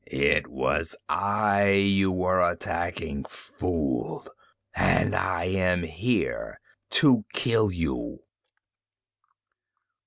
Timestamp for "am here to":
5.45-7.23